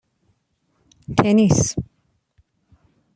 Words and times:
تنیس 1.17 1.59